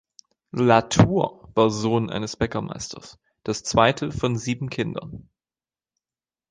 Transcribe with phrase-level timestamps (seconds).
[0.55, 5.29] La Tour war Sohn eines Bäckermeisters, das zweite von sieben Kindern.